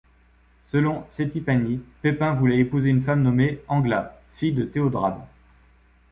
Selon 0.63 1.03
Settipani, 1.09 1.79
Pépin 2.01 2.33
voulait 2.33 2.57
épouser 2.57 2.89
une 2.89 3.03
femme 3.03 3.21
nommée 3.21 3.61
Angla, 3.67 4.19
fille 4.33 4.51
de 4.51 4.65
Theodrade. 4.65 5.19